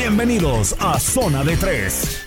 [0.00, 2.26] Bienvenidos a Zona de Tres.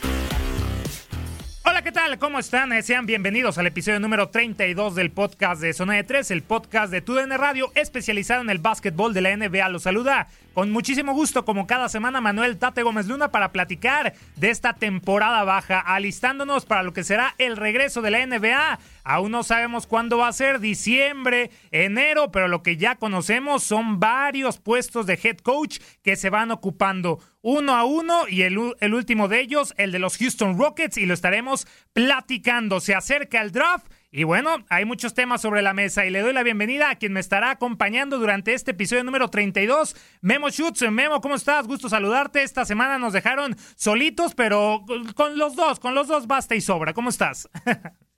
[1.65, 2.19] Hola, ¿qué tal?
[2.19, 2.71] ¿Cómo están?
[2.71, 6.91] Eh, Sean bienvenidos al episodio número 32 del podcast de Zona de 3, el podcast
[6.91, 9.69] de TUDN Radio especializado en el básquetbol de la NBA.
[9.69, 14.49] Los saluda con muchísimo gusto, como cada semana, Manuel Tate Gómez Luna para platicar de
[14.49, 18.79] esta temporada baja, alistándonos para lo que será el regreso de la NBA.
[19.03, 23.99] Aún no sabemos cuándo va a ser, diciembre, enero, pero lo que ya conocemos son
[23.99, 28.93] varios puestos de head coach que se van ocupando uno a uno y el, el
[28.93, 32.79] último de ellos, el de los Houston Rockets, y lo estaremos platicando.
[32.79, 33.87] Se acerca el draft.
[34.15, 37.13] Y bueno, hay muchos temas sobre la mesa y le doy la bienvenida a quien
[37.13, 40.83] me estará acompañando durante este episodio número 32, Memo Schutz.
[40.91, 41.65] Memo, ¿cómo estás?
[41.65, 42.43] Gusto saludarte.
[42.43, 44.85] Esta semana nos dejaron solitos, pero
[45.15, 46.93] con los dos, con los dos basta y sobra.
[46.93, 47.49] ¿Cómo estás?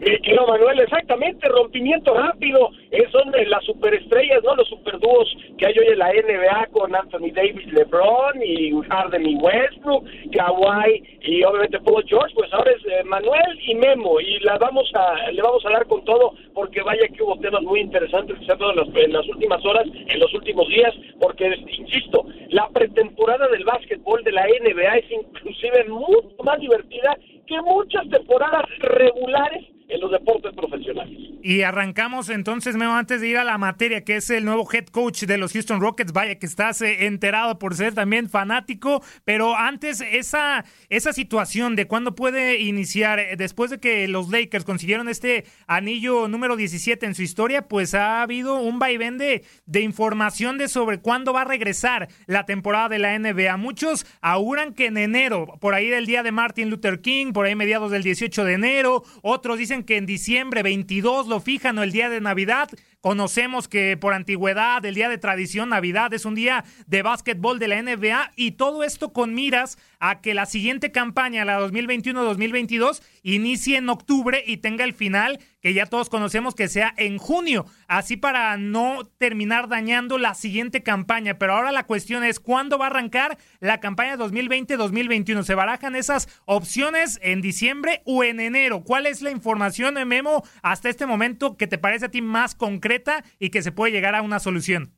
[0.00, 4.56] Mi querido Manuel, exactamente, rompimiento rápido, eh, son las superestrellas, ¿no?
[4.56, 5.28] Los superdúos
[5.58, 11.02] que hay hoy en la NBA con Anthony Davis, LeBron y Harden y Westbrook, Kawhi
[11.20, 15.30] y obviamente Paul George, pues ahora es eh, Manuel y Memo y la vamos a,
[15.30, 18.76] le vamos a dar con todo porque vaya que hubo temas muy interesantes que en
[18.76, 24.24] las, en las últimas horas, en los últimos días, porque, insisto, la pretemporada del básquetbol
[24.24, 30.54] de la NBA es inclusive mucho más divertida que muchas temporadas regulares en los deportes
[30.54, 31.18] profesionales.
[31.42, 34.86] Y arrancamos entonces, Memo, antes de ir a la materia, que es el nuevo head
[34.86, 36.12] coach de los Houston Rockets.
[36.12, 41.86] Vaya que estás eh, enterado por ser también fanático, pero antes esa, esa situación de
[41.86, 47.14] cuándo puede iniciar, eh, después de que los Lakers consiguieron este anillo número 17 en
[47.14, 51.46] su historia, pues ha habido un vaivén de, de información de sobre cuándo va a
[51.46, 53.56] regresar la temporada de la NBA.
[53.56, 57.54] Muchos auguran que en enero, por ahí del día de Martin Luther King, por ahí
[57.54, 61.92] mediados del 18 de enero, otros dicen que en diciembre 22 lo fijan o el
[61.92, 62.68] día de Navidad.
[63.00, 67.68] Conocemos que por antigüedad, el día de tradición, Navidad es un día de básquetbol de
[67.68, 73.78] la NBA y todo esto con miras a que la siguiente campaña, la 2021-2022, inicie
[73.78, 78.16] en octubre y tenga el final que ya todos conocemos que sea en junio, así
[78.16, 81.38] para no terminar dañando la siguiente campaña.
[81.38, 85.42] Pero ahora la cuestión es cuándo va a arrancar la campaña 2020-2021.
[85.42, 88.84] ¿Se barajan esas opciones en diciembre o en enero?
[88.84, 92.89] ¿Cuál es la información, Memo, hasta este momento que te parece a ti más concreta
[93.38, 94.94] y que se puede llegar a una solución?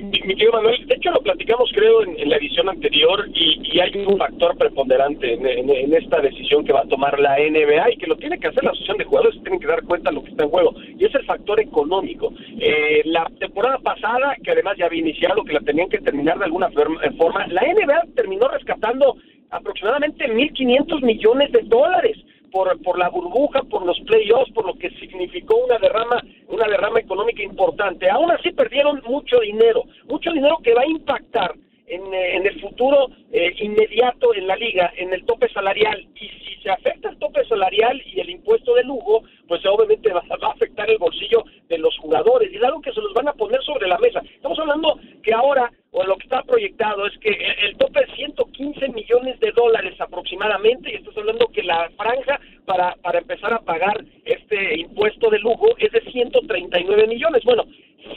[0.00, 3.92] mi, mi querido Manuel, de hecho lo platicamos creo en, la edición anterior y, hay
[4.06, 8.16] un factor preponderante en, esta decisión que va a tomar la NBA y que lo
[8.16, 10.44] tiene que hacer la asociación de jugadores, tienen que dar cuenta de lo que está
[10.44, 12.32] en juego y es el factor económico.
[12.58, 16.46] Eh, la temporada pasada, que además ya había iniciado, que la tenían que terminar de
[16.46, 19.16] alguna forma, la NBA terminó rescatando
[19.50, 22.16] aproximadamente 1.500 millones de dólares
[22.56, 27.00] por, por la burbuja, por los playoffs, por lo que significó una derrama, una derrama
[27.00, 28.08] económica importante.
[28.08, 31.54] Aún así perdieron mucho dinero, mucho dinero que va a impactar
[31.96, 36.06] en, eh, en el futuro eh, inmediato en la liga, en el tope salarial.
[36.14, 40.22] Y si se afecta el tope salarial y el impuesto de lujo, pues obviamente va,
[40.28, 42.52] a afectar el bolsillo de los jugadores.
[42.52, 44.20] Y es algo que se los van a poner sobre la mesa.
[44.34, 47.30] Estamos hablando que ahora, o lo que está proyectado, es que
[47.62, 50.92] el, tope es 115 millones de dólares aproximadamente.
[50.92, 55.68] Y estás hablando que la franja para, para empezar a pagar este impuesto de lujo
[55.78, 57.42] es de 139 millones.
[57.44, 57.64] Bueno,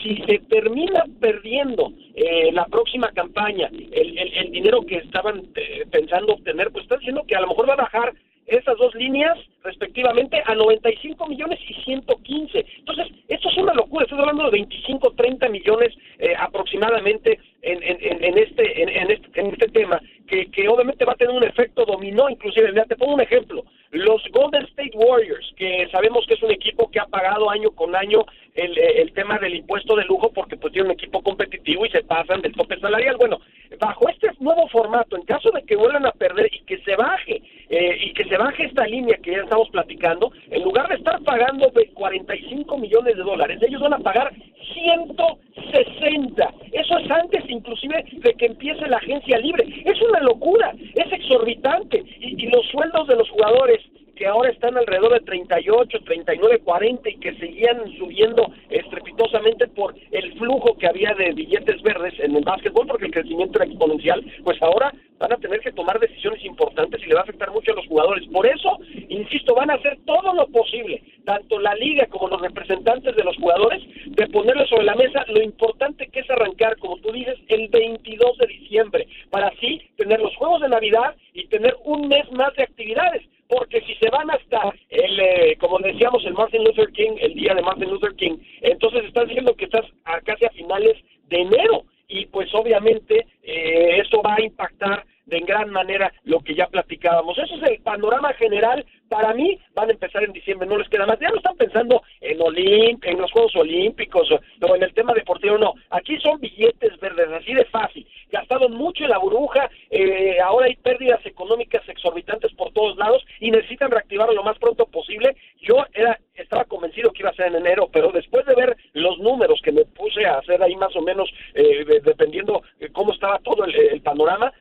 [0.02, 6.34] si se termina perdiendo eh, la próxima campaña el, el, dinero que estaban eh, pensando
[6.34, 8.14] obtener, pues está diciendo que a lo mejor va a bajar
[8.50, 12.66] esas dos líneas respectivamente a 95 millones y 115.
[12.80, 18.24] Entonces, esto es una locura, estás hablando de 25, 30 millones eh, aproximadamente en, en,
[18.24, 21.86] en, este, en, este, en este tema, que, que obviamente va a tener un efecto
[21.86, 26.52] dominó, inclusive, te pongo un ejemplo, los Golden State Warriors, que sabemos que es un
[26.52, 28.26] equipo que ha pagado año con año
[28.60, 32.04] el, el tema del impuesto de lujo porque pues tiene un equipo competitivo y se
[32.04, 33.16] pasan del tope salarial.
[33.18, 33.40] Bueno,
[33.80, 37.42] bajo este nuevo formato, en caso de que vuelvan a perder y que se baje,
[37.70, 41.22] eh, y que se baje esta línea que ya estamos platicando, en lugar de estar
[41.24, 44.34] pagando 45 millones de dólares, ellos van a pagar
[44.74, 46.54] 160.
[46.72, 49.66] Eso es antes inclusive de que empiece la agencia libre.
[49.86, 52.04] Es una locura, es exorbitante.
[52.20, 53.80] y los sueldos de los jugadores
[54.20, 60.34] que ahora están alrededor de 38, 39, 40 y que seguían subiendo estrepitosamente por el
[60.34, 64.62] flujo que había de billetes verdes en el básquetbol porque el crecimiento era exponencial, pues
[64.62, 67.76] ahora van a tener que tomar decisiones importantes y le va a afectar mucho a
[67.76, 68.28] los jugadores.
[68.28, 68.78] Por eso,
[69.08, 73.38] insisto, van a hacer todo lo posible, tanto la liga como los representantes de los
[73.38, 77.70] jugadores, de ponerle sobre la mesa lo importante que es arrancar, como tú dices, el
[77.70, 82.54] 22 de diciembre, para así tener los juegos de Navidad y tener un mes más
[82.58, 87.14] de actividades porque si se van hasta el, eh, como decíamos, el Martin Luther King,
[87.20, 90.96] el día de Martin Luther King, entonces estás diciendo que estás a casi a finales
[91.30, 96.56] de enero y pues obviamente eh, eso va a impactar de gran manera lo que
[96.56, 97.38] ya platicábamos.
[97.38, 98.86] Eso es el panorama general.
[99.08, 101.20] Para mí van a empezar en diciembre, no les queda más.
[101.20, 105.58] Ya no están pensando en Olimp en los Juegos Olímpicos o, en el tema deportivo,
[105.58, 105.74] no.
[105.92, 108.08] Aquí son billetes verdes, así de fácil.
[108.32, 113.52] Gastaron mucho en la burbuja, eh, ahora hay pérdidas económicas exorbitantes por todos lados y
[113.52, 115.36] necesitan reactivarlo lo más pronto posible.
[115.62, 119.20] Yo era estaba convencido que iba a ser en enero, pero después de ver los
[119.20, 122.62] números que me puse a hacer ahí más o menos, eh, dependiendo
[122.94, 124.54] cómo estaba todo el panorama,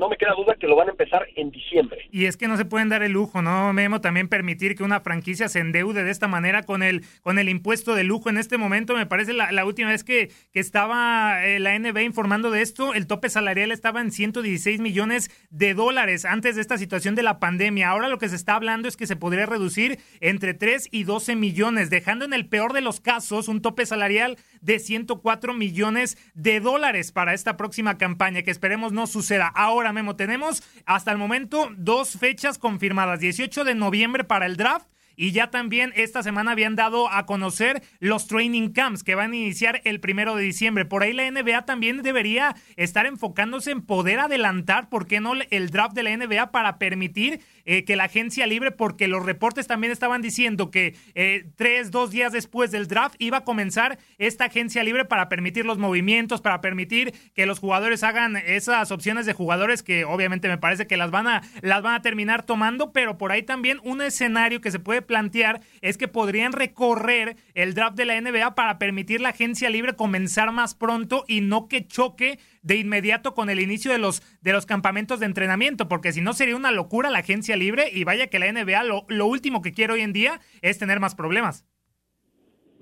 [0.00, 2.08] no me queda duda que lo van a empezar en diciembre.
[2.10, 4.00] Y es que no se pueden dar el lujo, ¿no, Memo?
[4.00, 7.94] También permitir que una franquicia se endeude de esta manera con el, con el impuesto
[7.94, 8.96] de lujo en este momento.
[8.96, 12.94] Me parece la, la última vez que, que estaba eh, la NBA informando de esto,
[12.94, 17.38] el tope salarial estaba en 116 millones de dólares antes de esta situación de la
[17.38, 17.90] pandemia.
[17.90, 21.36] Ahora lo que se está hablando es que se podría reducir entre 3 y 12
[21.36, 26.60] millones, dejando en el peor de los casos un tope salarial de 104 millones de
[26.60, 29.48] dólares para esta próxima campaña, que esperemos no suceda.
[29.48, 33.20] Ahora, Memo, tenemos hasta el momento dos fechas confirmadas.
[33.20, 34.86] 18 de noviembre para el draft
[35.20, 39.36] y ya también esta semana habían dado a conocer los training camps que van a
[39.36, 40.86] iniciar el primero de diciembre.
[40.86, 45.68] Por ahí la NBA también debería estar enfocándose en poder adelantar, ¿por qué no el
[45.68, 49.92] draft de la NBA para permitir eh, que la agencia libre, porque los reportes también
[49.92, 54.82] estaban diciendo que eh, tres, dos días después del draft iba a comenzar esta agencia
[54.82, 59.82] libre para permitir los movimientos, para permitir que los jugadores hagan esas opciones de jugadores
[59.82, 63.32] que obviamente me parece que las van a, las van a terminar tomando, pero por
[63.32, 68.04] ahí también un escenario que se puede plantear es que podrían recorrer el draft de
[68.04, 72.76] la NBA para permitir la agencia libre comenzar más pronto y no que choque de
[72.76, 76.54] inmediato con el inicio de los, de los campamentos de entrenamiento, porque si no sería
[76.54, 79.94] una locura la agencia libre y vaya que la NBA lo, lo último que quiere
[79.94, 81.64] hoy en día es tener más problemas.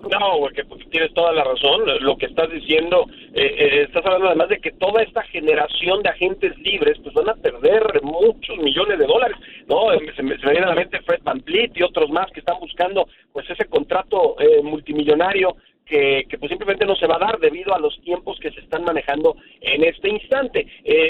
[0.09, 1.83] No, porque tienes toda la razón.
[2.01, 6.09] Lo que estás diciendo, eh, eh, estás hablando además de que toda esta generación de
[6.09, 9.37] agentes libres pues van a perder muchos millones de dólares.
[9.67, 12.39] No, eh, se me, viene a la mente Fred Van Vliet y otros más que
[12.39, 17.39] están buscando pues ese contrato multimillonario que, que, pues simplemente no se va a dar
[17.39, 20.65] debido a los tiempos que se están manejando en este instante.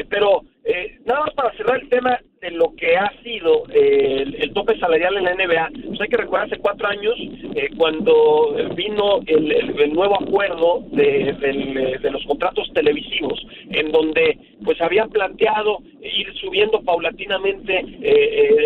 [0.10, 4.54] pero eh, nada más para cerrar el tema de lo que ha sido eh, el,
[4.54, 7.16] tope salarial en la NBA, pues hay que recordar hace cuatro años
[7.56, 11.34] eh, cuando vino el, nuevo acuerdo de,
[12.02, 17.86] de, los contratos televisivos, en donde pues habían planteado ir subiendo paulatinamente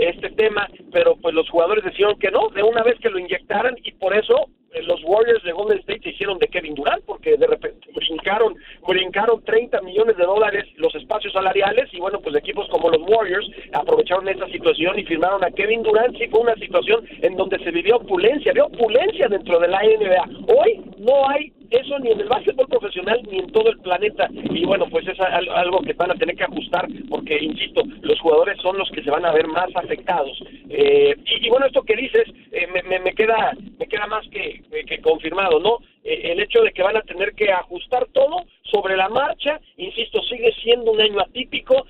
[0.10, 3.76] este tema, pero pues los jugadores decidieron que no, de una vez que lo inyectaran
[3.84, 4.50] y por eso
[4.82, 8.56] los Warriors de Golden State se hicieron de Kevin Durant porque de repente brincaron,
[8.88, 13.50] brincaron 30 millones de dólares los espacios salariales y bueno, pues equipos como los Warriors
[13.74, 16.18] aprovecharon esa situación y firmaron a Kevin Durant.
[16.18, 20.54] Sí fue una situación en donde se vivió opulencia, había opulencia dentro de la NBA.
[20.54, 24.30] Hoy no hay eso ni en el básquetbol profesional ni en todo el planeta.
[24.32, 28.60] Y bueno, pues es algo que van a tener que ajustar porque, insisto, los jugadores
[28.62, 30.38] son los que se van a ver más afectados.
[30.70, 35.02] Eh, y, bueno, esto que dices eh, me, me, queda me queda más que, que
[35.02, 35.80] confirmado, ¿no?
[36.04, 40.22] Eh, el hecho de que van a tener que ajustar todo sobre la marcha, insisto,
[40.24, 41.86] sigue siendo un año atípico,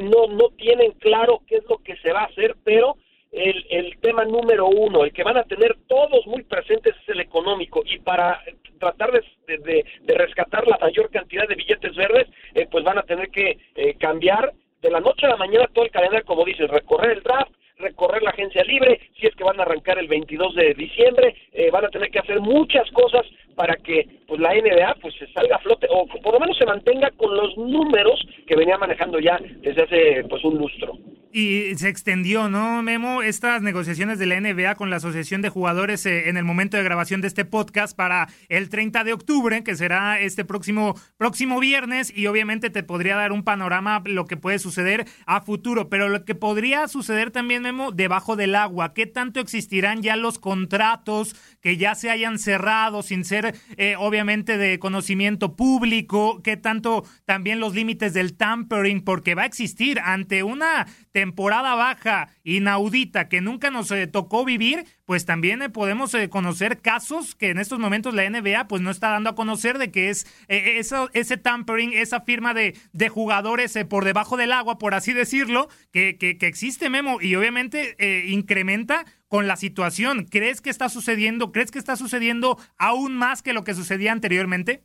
[0.00, 2.96] no, no tienen claro qué es lo que se va a hacer, pero
[3.34, 7.20] el, el tema número uno, el que van a tener todos muy presentes es el
[7.20, 7.82] económico.
[7.84, 8.40] Y para
[8.78, 13.30] tratar de, de, rescatar la mayor cantidad de billetes verdes, eh, pues van a tener
[13.30, 17.18] que eh, cambiar de la noche a la mañana todo el calendario, como dices, recorrer
[17.18, 20.74] el draft, recorrer la agencia libre, si es que van a arrancar el 22 de
[20.74, 25.14] diciembre, eh, van a tener que hacer muchas cosas para que pues la NBA pues
[25.18, 28.78] se salga a flote o por lo menos se mantenga con los números que venía
[28.78, 30.98] manejando ya desde hace pues un lustro.
[31.36, 33.20] Y se extendió, ¿no, Memo?
[33.20, 36.84] Estas negociaciones de la NBA con la Asociación de Jugadores eh, en el momento de
[36.84, 42.16] grabación de este podcast para el 30 de octubre, que será este próximo, próximo viernes,
[42.16, 46.24] y obviamente te podría dar un panorama lo que puede suceder a futuro, pero lo
[46.24, 51.76] que podría suceder también, Memo, debajo del agua, ¿qué tanto existirán ya los contratos que
[51.76, 53.43] ya se hayan cerrado sin ser
[53.76, 56.40] eh, obviamente de conocimiento público?
[56.42, 59.02] ¿Qué tanto también los límites del tampering?
[59.02, 64.84] Porque va a existir ante una temporada baja inaudita que nunca nos eh, tocó vivir,
[65.04, 69.10] pues también eh, podemos conocer casos que en estos momentos la NBA pues no está
[69.10, 74.36] dando a conocer de que es ese tampering, esa firma de, de jugadores por debajo
[74.36, 77.96] del agua, por así decirlo, que, que, que existe Memo y obviamente
[78.28, 80.26] incrementa con la situación.
[80.30, 81.50] ¿Crees que está sucediendo?
[81.50, 84.84] ¿Crees que está sucediendo aún más que lo que sucedía anteriormente?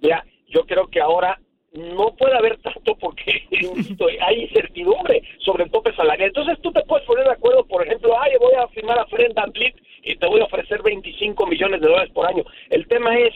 [0.00, 1.38] Ya, yo creo que ahora
[1.74, 3.46] no puede haber tanto porque
[4.26, 6.28] hay incertidumbre sobre el tope salarial.
[6.28, 9.34] Entonces tú te puedes poner de acuerdo, por ejemplo, ay, voy a firmar a Fred
[9.34, 12.42] VanVleet y te voy a ofrecer 25 millones de dólares por año.
[12.70, 13.34] El tema es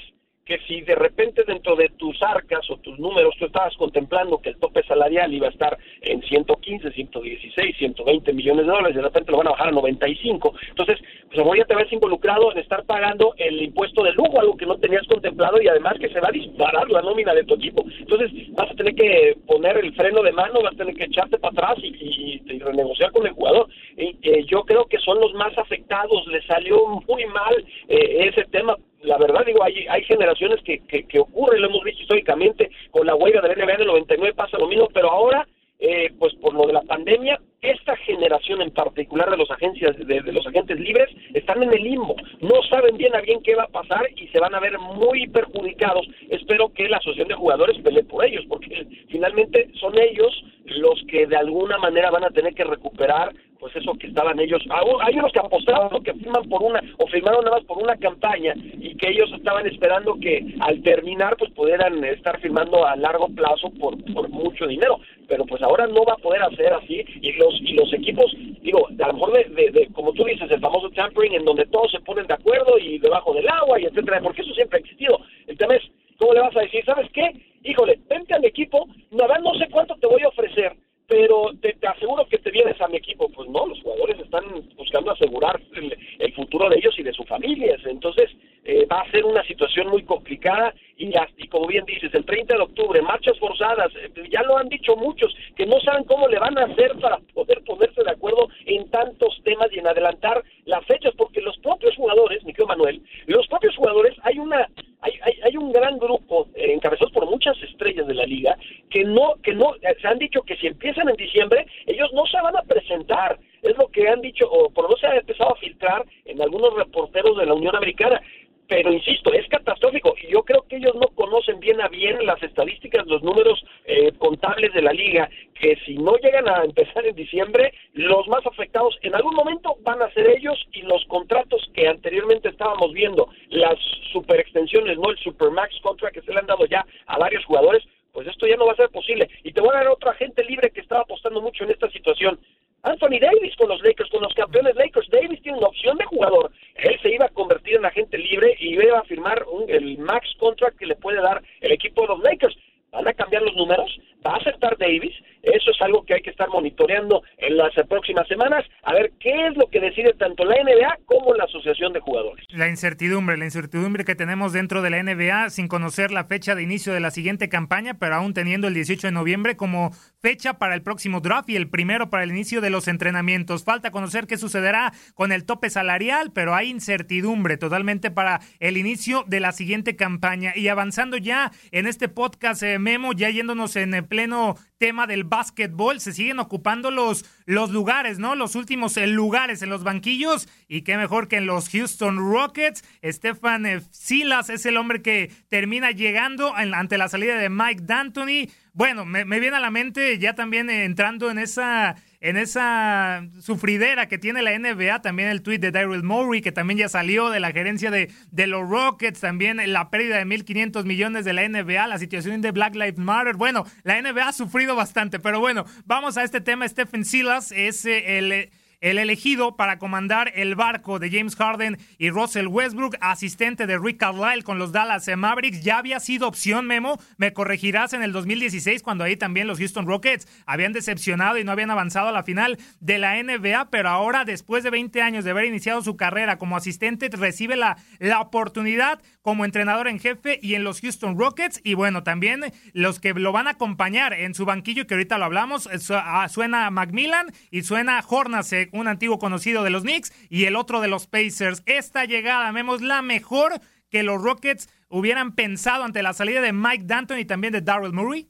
[0.49, 4.49] que si de repente dentro de tus arcas o tus números tú estabas contemplando que
[4.49, 9.31] el tope salarial iba a estar en 115, 116, 120 millones de dólares, de repente
[9.31, 10.99] lo van a bajar a 95, entonces
[11.31, 14.79] pues ya te ves involucrado en estar pagando el impuesto de lujo, algo que no
[14.79, 17.85] tenías contemplado y además que se va a disparar la nómina de tu equipo.
[17.99, 21.39] Entonces vas a tener que poner el freno de mano, vas a tener que echarte
[21.39, 23.69] para atrás y, renegociar con el jugador.
[23.97, 27.55] Y, eh, yo creo que son los más afectados, le salió muy mal
[27.89, 32.03] eh, ese tema la verdad digo, hay, hay generaciones que, que, ocurre, lo hemos visto
[32.03, 35.47] históricamente, con la huelga del NBA del 99 pasa lo mismo, pero ahora,
[35.79, 40.21] eh, pues por lo de la pandemia, esta generación en particular de los agencias de,
[40.33, 43.69] los agentes libres están en el limbo, no saben bien a bien qué va a
[43.69, 46.07] pasar y se van a ver muy perjudicados.
[46.31, 51.27] Espero que la asociación de jugadores pelee por ellos, porque finalmente son ellos los que
[51.27, 54.63] de alguna manera van a tener que recuperar pues eso que estaban ellos,
[55.01, 58.55] hay unos que apostaron, que firman por una, o firmaron nada más por una campaña,
[58.57, 63.71] y que ellos estaban esperando que al terminar, pues pudieran estar firmando a largo plazo
[63.79, 67.73] por, por mucho dinero, pero pues ahora no va a poder hacer así, y y
[67.75, 71.45] los equipos, digo, a lo mejor de, de, como tú dices, el famoso tampering, en
[71.45, 74.79] donde todos se ponen de acuerdo y debajo del agua, y etcétera, porque eso siempre
[74.79, 75.83] ha existido, el tema es,
[76.19, 76.85] ¿cómo le vas a decir?
[76.85, 77.31] ¿Sabes qué?
[77.65, 80.77] Híjole, vente al equipo, nada, no sé cuánto te voy a ofrecer,
[81.09, 83.29] pero te, aseguro que te vienes a mi equipo.
[83.31, 84.45] Pues no, los jugadores están
[84.77, 87.81] buscando asegurar el, futuro de ellos y de sus familias.
[87.87, 88.31] Entonces,
[88.69, 92.55] eh, va a ser una situación muy complicada y, y, como bien dices, el 30
[92.55, 96.39] de octubre, marchas forzadas, eh, ya lo han dicho muchos, que no saben cómo le
[96.39, 100.85] van a hacer para poder ponerse de acuerdo en tantos temas y en adelantar las
[100.85, 104.69] fechas, porque los propios jugadores, mi Manuel, los propios jugadores, hay una
[105.01, 108.59] hay, hay, hay un gran grupo eh, encabezados por muchas estrellas de la liga
[108.91, 112.41] que no que no se han dicho que si empiezan en diciembre ellos no se
[112.41, 113.39] van a presentar.
[113.63, 116.41] Es lo que han dicho o por lo menos se ha empezado a filtrar en
[116.43, 118.21] algunos reporteros de la Unión Americana
[118.69, 122.41] pero insisto, es catastrófico y yo creo que ellos no conocen bien a bien las
[122.43, 127.17] estadísticas, los números eh, contables de la liga, que si no llegan a empezar en
[127.17, 131.89] diciembre, los más afectados en algún momento van a ser ellos y los contratos que
[131.89, 133.79] anteriormente estábamos viendo, las
[134.13, 137.83] superextensiones, no el supermax contract que se le han dado ya a varios jugadores,
[138.13, 139.29] pues esto ya no va a ser posible.
[139.45, 142.39] Y te voy a dar otro agente libre que estaba apostando mucho en esta situación.
[142.83, 145.09] Anthony Davis con los Lakers, con los campeones Lakers.
[145.11, 146.53] Davis tiene una opción de jugador.
[146.77, 150.79] Él se iba a convertir en agente libre y iba a firmar el max contract
[150.79, 152.57] que le puede dar el equipo de los Lakers.
[152.91, 155.15] Van a cambiar los números, va a aceptar Davis.
[155.43, 159.47] Eso es algo que hay que estar monitoreando en las próximas semanas, a ver qué
[159.47, 162.45] es lo que decide tanto la NBA como la Asociación de Jugadores.
[162.51, 166.63] La incertidumbre, la incertidumbre que tenemos dentro de la NBA sin conocer la fecha de
[166.63, 170.75] inicio de la siguiente campaña, pero aún teniendo el 18 de noviembre como fecha para
[170.75, 173.65] el próximo draft y el primero para el inicio de los entrenamientos.
[173.65, 179.25] Falta conocer qué sucederá con el tope salarial, pero hay incertidumbre totalmente para el inicio
[179.27, 180.53] de la siguiente campaña.
[180.57, 185.25] Y avanzando ya en este podcast, eh, Memo, ya yéndonos en el pleno tema del
[185.25, 188.35] básquetbol, se siguen ocupando los, los lugares, ¿no?
[188.35, 192.85] Los últimos eh, lugares en los banquillos y qué mejor que en los Houston Rockets.
[193.03, 198.51] Stefan eh, Silas es el hombre que termina llegando ante la salida de Mike D'Antoni.
[198.79, 204.19] Bueno, me, viene a la mente ya también entrando en esa en esa sufridera que
[204.19, 207.51] tiene la NBA, también el tweet de Daryl Morey, que también ya salió de la
[207.51, 211.99] gerencia de, de los Rockets, también la pérdida de 1.500 millones de la NBA, la
[211.99, 213.35] situación de Black Lives Matter.
[213.35, 216.69] Bueno, la NBA ha sufrido bastante, pero bueno, vamos a este tema.
[216.69, 218.49] Stephen Silas es el
[218.81, 223.99] el elegido para comandar el barco de James Harden y Russell Westbrook, asistente de Rick
[223.99, 226.99] Carlisle con los Dallas Mavericks, ya había sido opción, Memo.
[227.17, 231.53] Me corregirás en el 2016, cuando ahí también los Houston Rockets habían decepcionado y no
[231.53, 235.31] habían avanzado a la final de la NBA, pero ahora, después de 20 años de
[235.31, 240.55] haber iniciado su carrera como asistente, recibe la, la oportunidad como entrenador en jefe y
[240.55, 241.61] en los Houston Rockets.
[241.65, 245.25] Y bueno, también los que lo van a acompañar en su banquillo, que ahorita lo
[245.25, 250.57] hablamos, ah, suena Macmillan y suena Hornacek un antiguo conocido de los Knicks, y el
[250.57, 251.63] otro de los Pacers.
[251.67, 253.53] Esta llegada, vemos la mejor
[253.91, 257.93] que los Rockets hubieran pensado ante la salida de Mike Danton y también de Darrell
[257.93, 258.27] Murray.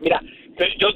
[0.00, 0.20] Mira,
[0.78, 0.88] yo,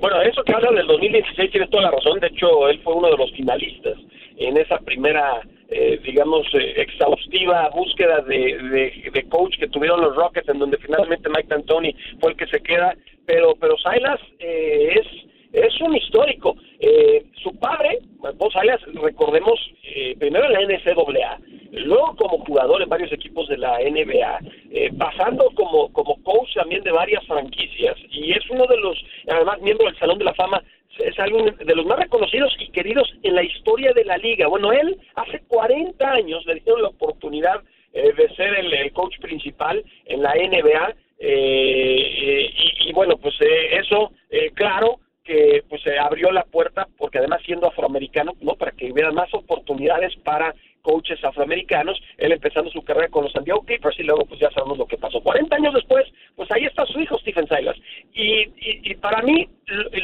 [0.00, 2.20] bueno, eso que habla del 2016 tiene toda la razón.
[2.20, 3.96] De hecho, él fue uno de los finalistas
[4.36, 10.48] en esa primera, eh, digamos, eh, exhaustiva búsqueda de, de, coach que tuvieron los Rockets,
[10.48, 12.94] en donde finalmente Mike D'Antoni fue el que se queda.
[13.26, 15.06] Pero, pero Silas eh, es
[15.52, 16.56] es un histórico.
[16.80, 17.98] Eh, su padre,
[18.36, 21.38] vos Alias, recordemos, eh, primero en la NCAA,
[21.72, 26.82] luego como jugador en varios equipos de la NBA, eh, pasando como, como coach también
[26.82, 30.62] de varias franquicias, y es uno de los, además, miembro del Salón de la Fama,
[30.98, 34.46] es algo de los más reconocidos y queridos en la historia de la liga.
[34.46, 37.62] Bueno, él hace 40 años le dieron la oportunidad
[37.92, 44.12] de ser el, coach principal en la NBA, y, y, bueno, pues eso,
[44.54, 49.12] claro, que pues se abrió la puerta porque además siendo afroamericano no para que hubiera
[49.12, 54.02] más oportunidades para coaches afroamericanos él empezando su carrera con los San Diego Clippers y
[54.02, 55.20] luego pues ya sabemos lo que pasó.
[55.20, 57.76] 40 años después pues ahí está su hijo Stephen Silas.
[58.14, 59.48] Y, para mí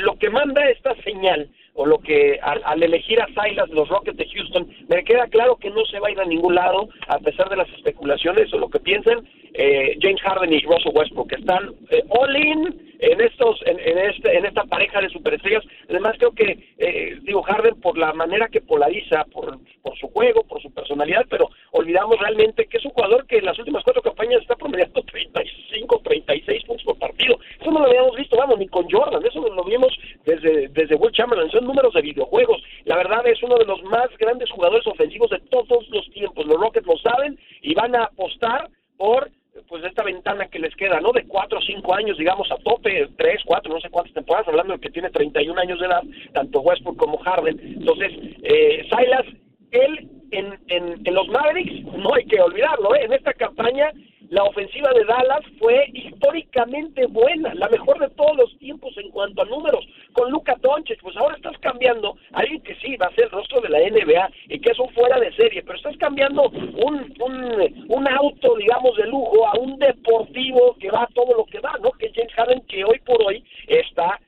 [0.01, 4.29] lo que manda esta señal o lo que al, elegir a Silas los Rockets de
[4.29, 7.49] Houston me queda claro que no se va a ir a ningún lado a pesar
[7.49, 12.03] de las especulaciones o lo que piensen eh, James Harden y Russell Westbrook están eh,
[12.09, 15.65] all in en estos en, este en esta pareja de superestrellas.
[15.89, 20.43] Además creo que eh, digo Harden por la manera que polariza por por su juego
[20.45, 24.03] por su personalidad pero olvidamos realmente que es un jugador que en las últimas cuatro
[24.03, 27.39] campañas está promediando 35 36 puntos por partido.
[27.61, 31.13] Eso no lo habíamos visto vamos ni con Jordan eso lo vimos desde desde Will
[31.13, 32.63] Chamberlain son números de videojuegos.
[32.85, 36.47] La verdad es uno de los más grandes jugadores ofensivos de todos los tiempos.
[36.47, 39.31] Los Rockets lo saben y van a apostar por
[39.67, 41.13] pues esta ventana que les queda, ¿no?
[41.13, 44.75] De cuatro o cinco años, digamos, a tope, tres, cuatro, no sé cuántas temporadas, hablando
[44.75, 47.59] de que tiene 31 años de edad, tanto Westbrook como Harden.
[47.61, 49.25] Entonces, eh, Silas,
[49.71, 53.05] él en, en, en los Mavericks, no hay que olvidarlo, ¿eh?
[53.05, 53.93] En esta campaña
[54.31, 59.41] la ofensiva de Dallas fue históricamente buena, la mejor de todos los tiempos en cuanto
[59.41, 59.87] a números.
[60.19, 63.31] Con Luca Doncic, pues ahora estás cambiando a alguien que sí va a ser el
[63.31, 67.15] rostro de la NBA y que es un fuera de serie, pero estás cambiando un,
[67.21, 71.61] un, un auto, digamos, de lujo a un deportivo que va a todo lo que
[71.61, 71.93] va, ¿no?
[71.93, 74.19] Que James Harden, que hoy por hoy está...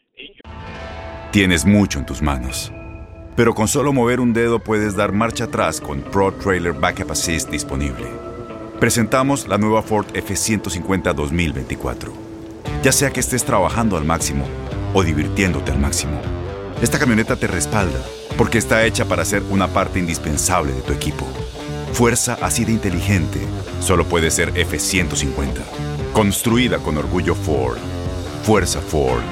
[1.33, 2.73] Tienes mucho en tus manos.
[3.35, 7.51] Pero con solo mover un dedo puedes dar marcha atrás con Pro Trailer Backup Assist
[7.51, 8.07] disponible.
[8.79, 12.13] Presentamos la nueva Ford F150 2024.
[12.85, 14.47] Ya sea que estés trabajando al máximo
[14.95, 16.21] o divirtiéndote al máximo,
[16.83, 18.01] esta camioneta te respalda
[18.37, 21.27] porque está hecha para ser una parte indispensable de tu equipo.
[21.93, 23.41] Fuerza así de inteligente
[23.81, 26.13] solo puede ser F150.
[26.15, 27.79] Construida con orgullo Ford.
[28.43, 29.23] Fuerza Ford.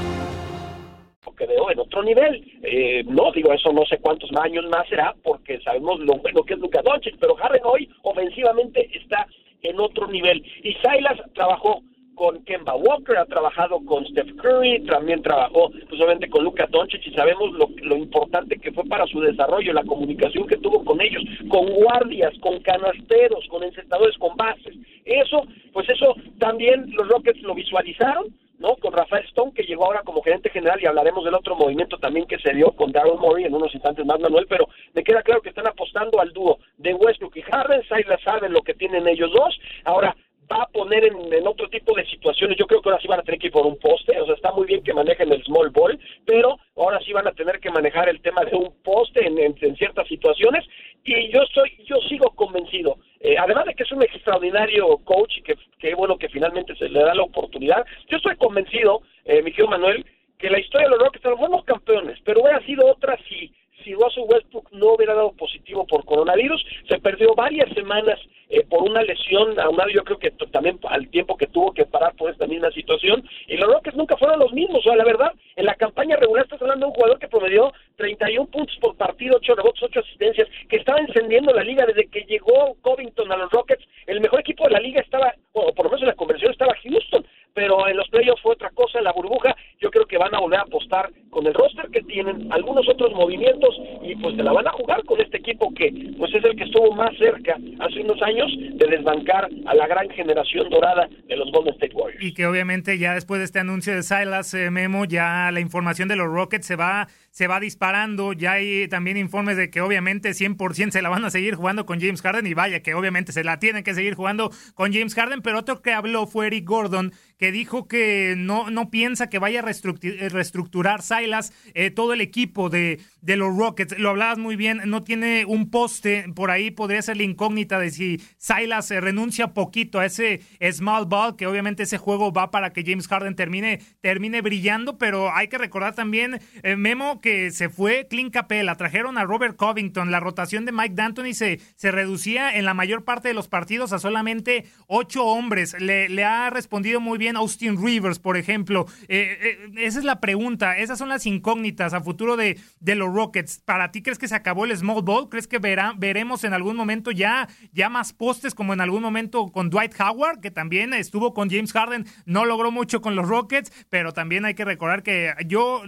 [1.37, 2.45] Que veo en otro nivel.
[2.65, 6.55] Eh, no digo eso, no sé cuántos años más será, porque sabemos lo bueno que
[6.55, 9.27] es Luka Doncic, pero Harden hoy ofensivamente está
[9.63, 10.45] en otro nivel.
[10.65, 11.81] Y Silas trabajó
[12.19, 17.07] con Kemba Walker, ha trabajado con Steph Curry, también trabajó pues obviamente con Luka Doncic
[17.07, 21.01] y sabemos lo, lo importante que fue para su desarrollo, la comunicación que tuvo con
[21.01, 24.75] ellos, con guardias, con canasteros, con encestadores, con bases.
[25.05, 28.27] Eso, pues eso también los Rockets lo visualizaron,
[28.59, 28.75] ¿no?
[28.77, 32.27] Con Rafael Stone, que llegó ahora como gerente general, y hablaremos del otro movimiento también
[32.27, 35.41] que se dio con Daryl Morey en unos instantes más, Manuel, pero me queda claro
[35.41, 39.31] que están apostando al dúo de Westbrook y Harden, Silas saben lo que tienen ellos
[39.31, 40.17] dos, ahora
[40.51, 42.57] va a poner en, otro tipo de situaciones.
[42.57, 44.35] Yo creo que ahora sí van a tener que ir por un poste, o sea,
[44.35, 47.71] está muy bien que manejen el small ball, pero ahora sí van a tener que
[47.71, 50.65] manejar el tema de un poste en, en, ciertas situaciones.
[51.05, 55.43] Y yo soy, yo sigo convencido, eh, además de que es un extraordinario coach y
[55.43, 59.51] que, que bueno que finalmente se le da la oportunidad, yo estoy convencido, eh, mi
[59.53, 60.05] querido Manuel,
[60.39, 63.53] que la historia de los Rockets, los buenos campeones, pero hubiera sido otra si
[63.85, 68.19] si Russell Westbrook no hubiera dado positivo por coronavirus, se perdió varias semanas
[68.51, 72.15] eh, por una lesión, aunado yo creo que también al tiempo que tuvo que parar
[72.17, 75.33] por esta misma situación, y los Rockets nunca fueron los mismos, o sea, la verdad,
[75.57, 79.37] en la campaña regular estás hablando de un jugador que promedió 31 puntos por partido,
[79.37, 83.51] 8 rebotes, 8 asistencias, que estaba encendiendo la liga desde que llegó Covington a los
[83.51, 86.51] Rockets, el mejor equipo de la liga estaba, o por lo menos en la conversión
[86.51, 90.17] estaba Houston, pero en los playoffs fue otra cosa, en la burbuja, yo creo que
[90.17, 94.35] van a volver a apostar con el roster que tienen, algunos otros movimientos, y pues
[94.35, 97.17] se la van a jugar con este equipo que pues es el que estuvo más
[97.17, 101.95] cerca hace unos años de desbancar a la gran generación dorada de los Golden State
[101.95, 102.25] Warriors.
[102.25, 106.09] Y que obviamente ya después de este anuncio de Silas eh, Memo, ya la información
[106.09, 107.07] de los Rockets se va
[107.39, 108.33] se va disparando.
[108.33, 112.01] Ya hay también informes de que obviamente 100% se la van a seguir jugando con
[112.01, 115.41] James Harden y vaya que obviamente se la tienen que seguir jugando con James Harden,
[115.41, 119.61] pero otro que habló fue Eric Gordon, que dijo que no, no piensa que vaya
[119.61, 121.28] a reestructurar Silas
[121.75, 123.99] eh, todo el equipo de, de los Rockets.
[123.99, 127.91] Lo hablabas muy bien, no tiene un poste, por ahí podría ser la incógnita de
[127.91, 130.41] si Silas se renuncia poquito a ese
[130.73, 135.35] small ball, que obviamente ese juego va para que James Harden termine, termine brillando, pero
[135.35, 140.11] hay que recordar también, eh, Memo, que se fue Clint Capella, trajeron a Robert Covington,
[140.11, 143.93] la rotación de Mike D'Antoni se, se reducía en la mayor parte de los partidos
[143.93, 145.77] a solamente ocho hombres.
[145.81, 148.87] Le, ha respondido muy bien Austin Rivers, por ejemplo.
[149.09, 153.13] Eh, eh, esa es la pregunta, esas son las incógnitas a futuro de, de los
[153.13, 153.59] Rockets.
[153.65, 155.29] ¿Para ti crees que se acabó el small ball?
[155.29, 159.49] ¿Crees que verá, veremos en algún momento ya, ya más postes como en algún momento
[159.53, 163.73] con Dwight Howard, que también estuvo con James Harden, no logró mucho con los Rockets,
[163.91, 165.83] pero también hay que recordar que yo,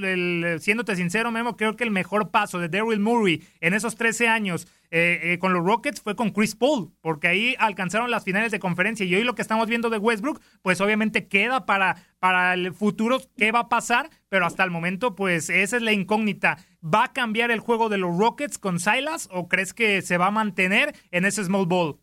[0.60, 4.66] siéndote sincero, Memo, creo que el mejor paso de Daryl Murray en esos 13 años
[4.90, 8.59] eh, eh, con los Rockets fue con Chris Paul, porque ahí alcanzaron las finales de
[8.59, 12.74] conferencia y hoy lo que estamos viendo de Westbrook, pues obviamente queda para, para el
[12.74, 16.59] futuro qué va a pasar, pero hasta el momento, pues esa es la incógnita.
[16.83, 20.26] ¿Va a cambiar el juego de los Rockets con Silas o crees que se va
[20.26, 21.98] a mantener en ese small ball?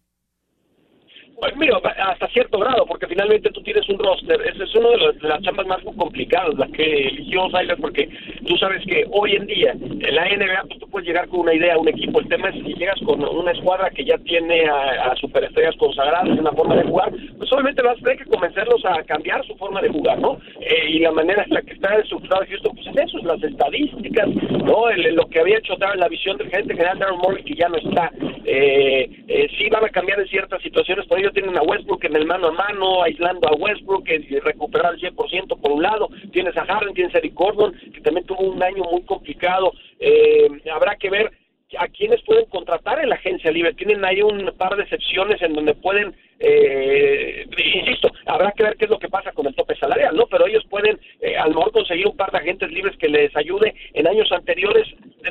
[1.39, 4.41] Pues mira, hasta cierto grado, porque finalmente tú tienes un roster.
[4.41, 8.09] Ese es uno de, las chambas más complicadas, las que eligió Silas, porque
[8.47, 11.53] tú sabes que hoy en día en la NBA pues, tú puedes llegar con una
[11.53, 12.19] idea a un equipo.
[12.19, 16.39] El tema es si llegas con una escuadra que ya tiene a, superestrellas consagradas en
[16.39, 19.81] una forma de jugar, pues obviamente vas a tener que convencerlos a cambiar su forma
[19.81, 20.39] de jugar, ¿no?
[20.59, 24.27] Eh, y la manera en la que está estructurado Houston, pues es eso, las estadísticas,
[24.27, 24.89] ¿no?
[24.91, 28.11] lo que había hecho la visión del gerente general Darren Morris, que ya no está.
[28.49, 32.15] Eh, eh, sí van a cambiar en ciertas situaciones, por ello tienen a Westbrook en
[32.15, 36.55] el mano a mano, aislando a Westbrook, y recuperar el 100% por un lado, tienes
[36.55, 40.95] a Harden, tienes a Eric Gordon, que también tuvo un año muy complicado, eh, habrá
[40.95, 41.29] que ver
[41.77, 43.73] a quienes pueden contratar en la agencia libre.
[43.73, 48.85] Tienen ahí un par de excepciones en donde pueden, eh, insisto, habrá que ver qué
[48.85, 50.27] es lo que pasa con el tope salarial, ¿no?
[50.27, 53.35] Pero ellos pueden eh, a lo mejor conseguir un par de agentes libres que les
[53.35, 53.73] ayude.
[53.93, 54.87] En años anteriores,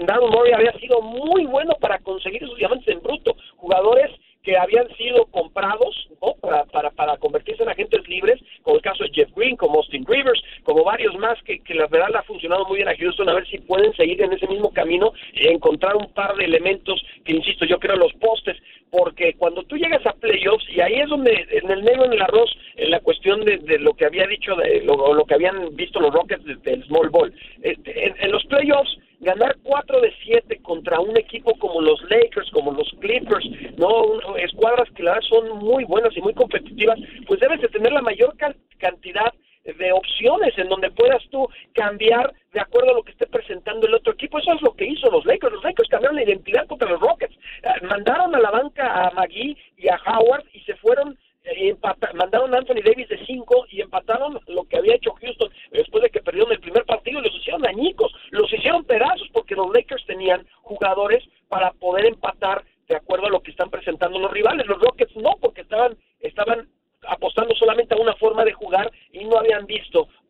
[0.07, 3.37] Darren Murray había sido muy bueno para conseguir esos diamantes en bruto.
[3.57, 4.11] Jugadores
[4.47, 6.35] que habían sido comprados ¿no?
[6.41, 10.07] para, para, para convertirse en agentes libres, como el caso de Jeff Green, como Austin
[10.07, 13.29] Rivers, como varios más que, que la verdad le ha funcionado muy bien a Houston,
[13.29, 17.05] a ver si pueden seguir en ese mismo camino y encontrar un par de elementos
[17.25, 18.57] que, insisto, yo creo los postes,
[18.89, 22.23] porque cuando tú llegas a playoffs, y ahí es donde, en el negro en el
[22.23, 25.75] arroz, en la cuestión de, de lo que había dicho, de lo, lo, que habían
[25.75, 30.61] visto los Rockets del small ball, este, en, en los playoffs, ganar 4 de 7
[30.63, 33.45] contra un equipo como los Lakers, como los Clippers,
[33.77, 37.93] no escuadras que la verdad son muy buenas y muy competitivas, pues debes de tener
[37.93, 38.35] la mayor
[38.79, 39.33] cantidad
[39.65, 43.95] de opciones en donde puedas tú cambiar de acuerdo a lo que esté presentando el
[43.95, 44.39] otro equipo.
[44.39, 45.55] Eso es lo que hizo los Lakers.
[45.55, 47.35] Los Lakers cambiaron la identidad contra los Rockets.
[47.35, 51.19] Eh, mandaron a la banca a McGee y a Howard y se fueron
[51.55, 51.73] y
[52.15, 56.11] mandaron a Anthony Davis de 5 y empataron lo que había hecho Houston después de
[56.11, 60.05] que perdieron el primer partido y los hicieron dañicos, los hicieron pedazos porque los Lakers
[60.07, 64.67] tenían jugadores para poder empatar de acuerdo a lo que están presentando los rivales.
[64.67, 66.69] Los Rockets no, porque estaban estaban
[67.09, 68.91] apostando solamente a una forma de jugar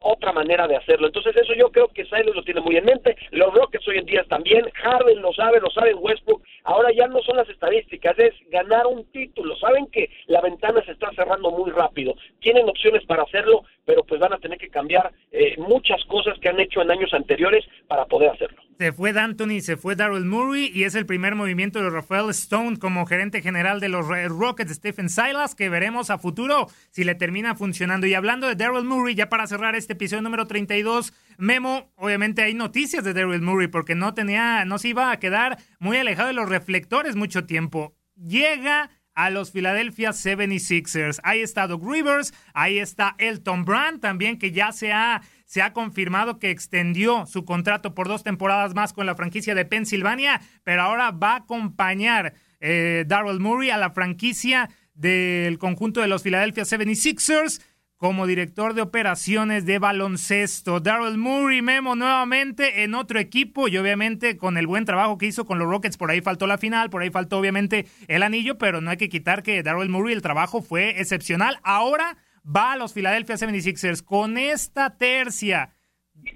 [0.07, 1.09] otra manera de hacerlo.
[1.09, 4.07] Entonces eso yo creo que Silas lo tiene muy en mente, los Rockets hoy en
[4.07, 8.35] día también, Harden lo sabe, lo sabe Westbrook, ahora ya no son las estadísticas, es
[8.49, 13.23] ganar un título, saben que la ventana se está cerrando muy rápido, tienen opciones para
[13.23, 16.91] hacerlo, pero pues van a tener que cambiar eh, muchas cosas que han hecho en
[16.91, 18.63] años anteriores para poder hacerlo.
[18.79, 22.79] Se fue D'Antoni, se fue Daryl Murray y es el primer movimiento de Rafael Stone
[22.79, 27.55] como gerente general de los Rockets, Stephen Silas, que veremos a futuro si le termina
[27.55, 28.07] funcionando.
[28.07, 32.53] Y hablando de Daryl Murray, ya para cerrar este episodio número 32, Memo, obviamente hay
[32.53, 36.35] noticias de Daryl Murray porque no tenía, no se iba a quedar muy alejado de
[36.35, 37.95] los reflectores mucho tiempo.
[38.15, 41.19] Llega a los Philadelphia 76ers.
[41.25, 45.73] Ahí está Doug Rivers, ahí está Elton Brand también que ya se ha se ha
[45.73, 50.83] confirmado que extendió su contrato por dos temporadas más con la franquicia de Pensilvania, pero
[50.83, 56.65] ahora va a acompañar eh, Darrell Murray a la franquicia del conjunto de los Philadelphia
[56.65, 57.63] 76ers
[57.97, 60.81] como director de operaciones de baloncesto.
[60.81, 65.47] Darrell Murray, Memo, nuevamente en otro equipo y obviamente con el buen trabajo que hizo
[65.47, 68.81] con los Rockets, por ahí faltó la final, por ahí faltó obviamente el anillo, pero
[68.81, 71.59] no hay que quitar que Darrell Murray el trabajo fue excepcional.
[71.63, 75.75] Ahora va a los Philadelphia 76ers con esta tercia,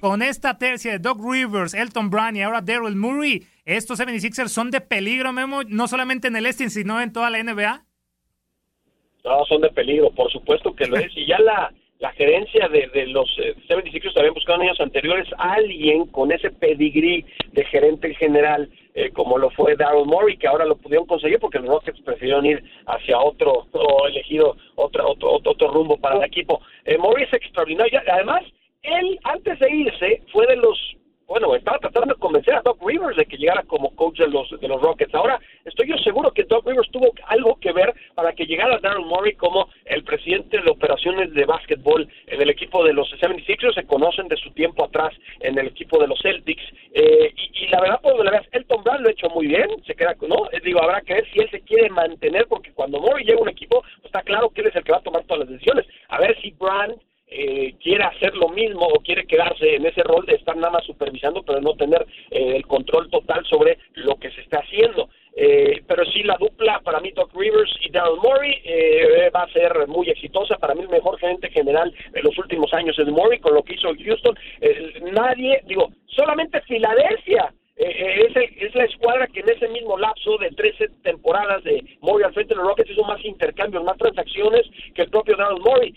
[0.00, 3.46] con esta tercia de Doug Rivers, Elton Brand y ahora Daryl Murray.
[3.64, 7.42] Estos 76ers son de peligro, Memo, no solamente en el este, sino en toda la
[7.42, 7.84] NBA.
[9.24, 11.14] No, son de peligro, por supuesto que lo es.
[11.16, 15.28] Y ya la, la gerencia de, de los eh, 76ers habían buscado en años anteriores
[15.36, 20.64] alguien con ese pedigrí de gerente general, eh, como lo fue Daryl Morey, que ahora
[20.64, 25.68] lo pudieron conseguir porque los Rockets prefirieron ir hacia otro, o elegido otro, otro, otro,
[25.68, 26.62] rumbo para el equipo.
[26.86, 28.00] Eh, Morey es extraordinario.
[28.10, 28.44] Además,
[28.82, 30.78] él, antes de irse, fue de los
[31.30, 34.50] bueno, estaba tratando de convencer a Doc Rivers de que llegara como coach de los,
[34.50, 35.14] de los Rockets.
[35.14, 39.06] Ahora, estoy yo seguro que Doc Rivers tuvo algo que ver para que llegara Daryl
[39.06, 43.74] Morey como el presidente de operaciones de básquetbol en el equipo de los 76ers.
[43.74, 46.64] Se conocen de su tiempo atrás en el equipo de los Celtics.
[46.94, 49.68] Eh, y, la verdad, pues la veas, Elton Brand lo ha hecho muy bien.
[49.86, 50.50] Se queda, ¿no?
[50.50, 53.42] Eh, digo, habrá que ver si él se quiere mantener, porque cuando Morey llega a
[53.42, 55.48] un equipo, pues está claro que él es el que va a tomar todas las
[55.50, 55.86] decisiones.
[56.08, 56.96] A ver si Brand
[57.32, 60.84] eh, quiere hacer lo mismo o quiere quedarse en ese rol de estar nada más
[60.84, 65.08] supervisando, pero no tener eh, el control total sobre lo que se está haciendo.
[65.36, 69.86] Eh, pero sí, la dupla para mí, Doc Rivers y Daryl Morey, va a ser
[69.86, 70.56] muy exitosa.
[70.56, 73.74] Para mí, el mejor gerente general de los últimos años es Morey, con lo que
[73.74, 74.36] hizo Houston.
[75.12, 80.50] nadie, digo, solamente Filadelfia eh, es, es, la escuadra que en ese mismo lapso de
[80.50, 85.02] 13 temporadas de Murray al frente de los Rockets hizo más intercambios, más transacciones que
[85.02, 85.94] el propio Donald Murray.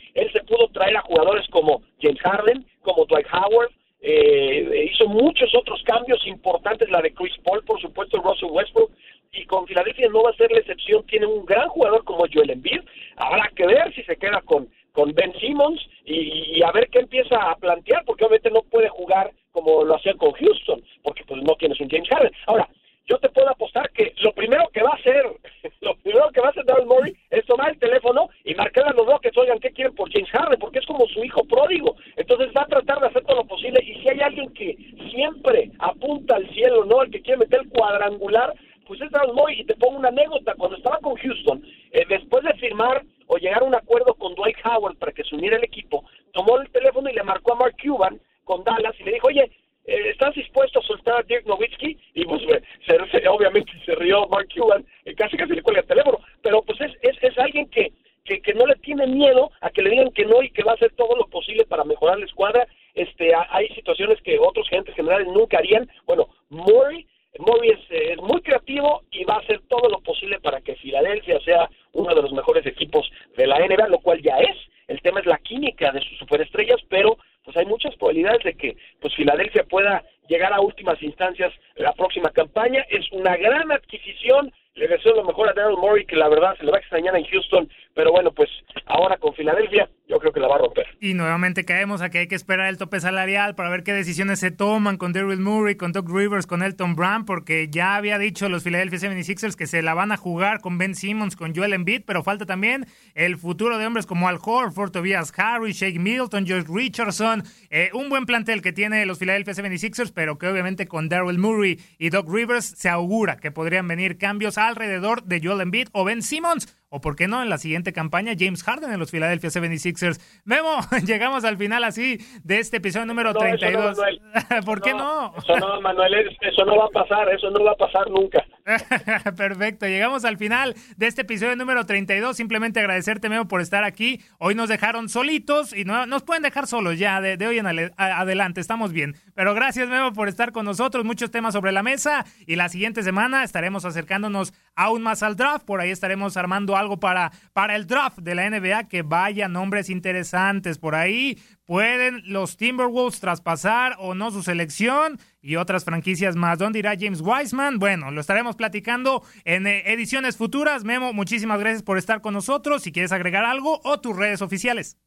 [0.53, 6.19] Pudo traer a jugadores como James Harden, como Dwight Howard, eh, hizo muchos otros cambios
[6.27, 8.91] importantes, la de Chris Paul, por supuesto, Russell Westbrook,
[9.31, 12.51] y con Filadelfia no va a ser la excepción, tiene un gran jugador como Joel
[12.51, 12.81] Embiid,
[13.15, 17.35] habrá que ver si se queda con, con Ben Simmons y, a ver qué empieza
[17.35, 21.55] a plantear, porque obviamente no puede jugar como lo hacía con Houston, porque pues no
[21.55, 22.31] tienes un James Harden.
[22.45, 22.69] Ahora,
[23.05, 25.25] yo te puedo apostar que lo primero que va a hacer,
[25.81, 29.05] lo primero que va a hacer Daryl Morey es tomar el teléfono marcar a los
[29.05, 30.59] Rockets, oigan, ¿qué quieren por James Harden?
[30.59, 31.95] Porque es como su hijo pródigo.
[32.15, 34.77] Entonces va a tratar de hacer todo lo posible y si hay alguien que
[35.11, 37.03] siempre apunta al cielo, ¿no?
[37.03, 38.53] El que quiere meter el cuadrangular,
[38.85, 39.61] pues es Daryl Morey.
[39.61, 43.61] Y te pongo una anécdota, cuando estaba con Houston, eh, después de firmar o llegar
[43.61, 47.09] a un acuerdo con Dwight Howard para que se uniera el equipo, tomó el teléfono
[47.09, 49.49] y le marcó a Mark Cuban con Dallas y le dijo, oye,
[49.85, 51.97] eh, ¿estás dispuesto a soltar a Dirk Nowitzki?
[52.13, 52.41] Y pues
[52.85, 54.85] se, obviamente se rió Mark Cuban,
[55.17, 57.91] casi casi le cuelga el teléfono, pero pues es, es, es alguien que,
[58.23, 60.71] que, que, no le tiene miedo a que le digan que no y que va
[60.71, 62.67] a hacer todo lo posible para mejorar la escuadra.
[62.93, 65.89] Este, hay situaciones que otros gerentes generales nunca harían.
[66.05, 67.05] Bueno, Murray,
[67.39, 71.39] Murray es, es muy creativo y va a hacer todo lo posible para que Filadelfia
[71.41, 74.57] sea uno de los mejores equipos de la NBA, lo cual ya es.
[74.87, 78.77] El tema es la química de sus superestrellas, pero pues hay muchas probabilidades de que
[78.99, 82.85] pues Filadelfia pueda llegar a últimas instancias la próxima campaña.
[82.89, 84.51] Es una gran adquisición.
[84.75, 87.15] Le deseo lo mejor a Daryl Morey, que la verdad se le va a extrañar
[87.15, 88.49] en Houston, pero bueno, pues
[88.85, 90.85] ahora con Filadelfia yo creo que la va a romper.
[90.99, 94.39] Y nuevamente caemos a que hay que esperar el tope salarial para ver qué decisiones
[94.39, 98.49] se toman con Daryl Murray, con Doug Rivers, con Elton Brand, porque ya había dicho
[98.49, 102.03] los Philadelphia 76ers que se la van a jugar con Ben Simmons, con Joel Embiid,
[102.05, 106.67] pero falta también el futuro de hombres como Al Horford, Tobias Harry, Shake Milton, George
[106.71, 111.39] Richardson, eh, un buen plantel que tiene los Philadelphia 76ers, pero que obviamente con Daryl
[111.39, 116.03] Murray y Doug Rivers se augura que podrían venir cambios alrededor de Joel Embiid o
[116.03, 119.49] Ben Simmons o por qué no en la siguiente campaña James Harden en los Philadelphia
[119.49, 120.19] 76ers.
[120.45, 123.97] Memo, llegamos al final así de este episodio número 32.
[124.65, 125.33] ¿Por qué no?
[125.37, 128.43] Eso no, Manuel, eso no va a pasar, eso no va a pasar nunca.
[129.37, 132.35] Perfecto, llegamos al final de este episodio número 32.
[132.35, 134.21] Simplemente agradecerte, Memo, por estar aquí.
[134.39, 138.61] Hoy nos dejaron solitos y no nos pueden dejar solos ya de, hoy en adelante.
[138.61, 139.15] Estamos bien.
[139.35, 141.05] Pero gracias, Memo, por estar con nosotros.
[141.05, 145.65] Muchos temas sobre la mesa y la siguiente semana estaremos acercándonos aún más al draft.
[145.65, 148.62] Por ahí estaremos armando algo para, para el draft de la NBA.
[148.89, 151.37] Que vaya nombres interesantes por ahí.
[151.65, 155.19] ¿Pueden los Timberwolves traspasar o no su selección?
[155.41, 156.57] Y otras franquicias más.
[156.57, 157.77] ¿Dónde irá James Wiseman?
[157.77, 160.83] Bueno, lo estaremos platicando en eh, ediciones futuras.
[160.83, 162.83] Memo, muchísimas gracias por estar con nosotros.
[162.83, 164.97] Si quieres agregar algo o tus redes oficiales.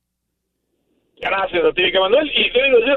[1.19, 2.31] Gracias ti, Manuel.
[2.35, 2.51] Y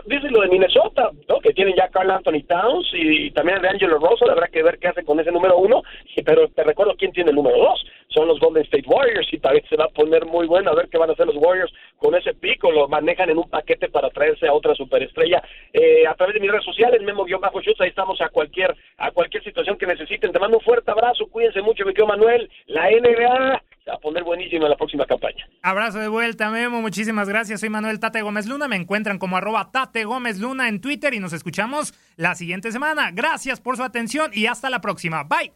[0.06, 1.40] dice lo de Minnesota, ¿no?
[1.40, 4.30] que tienen ya Carl Anthony Towns y, también de Angelo Rosso.
[4.30, 5.84] Habrá que ver qué hace con ese número uno.
[6.26, 7.86] Pero te recuerdo quién tiene el número dos.
[8.10, 10.76] Son los Golden State Warriors y tal vez se va a poner muy bueno a
[10.76, 12.72] ver qué van a hacer los Warriors con ese pico.
[12.72, 15.42] Lo manejan en un paquete para traerse a otra superestrella.
[15.72, 19.78] Eh, a través de mis redes sociales, Memo-Shoots, ahí estamos a cualquier, a cualquier situación
[19.78, 20.34] que necesiten.
[20.34, 21.28] Te mando un fuerte abrazo.
[21.28, 22.50] Cuídense mucho, mi Manuel.
[22.68, 25.48] La NBA a poner buenísima la próxima campaña.
[25.62, 26.82] Abrazo de vuelta, Memo.
[26.82, 27.60] Muchísimas gracias.
[27.60, 28.68] Soy Manuel Tate Gómez Luna.
[28.68, 33.12] Me encuentran como arroba Tate Gómez Luna en Twitter y nos escuchamos la siguiente semana.
[33.12, 35.24] Gracias por su atención y hasta la próxima.
[35.24, 35.54] Bye.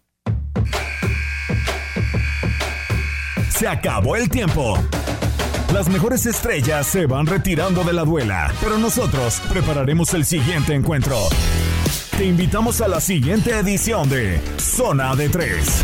[3.50, 4.78] Se acabó el tiempo.
[5.74, 11.18] Las mejores estrellas se van retirando de la duela, pero nosotros prepararemos el siguiente encuentro.
[12.18, 15.84] Te invitamos a la siguiente edición de Zona de Tres.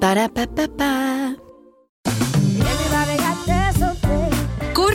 [0.00, 0.30] Para